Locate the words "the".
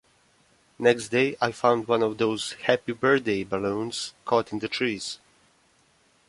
4.57-4.67